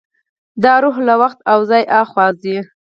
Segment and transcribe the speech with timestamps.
[0.63, 2.57] دا روح له وخت او ځای هاخوا ځي.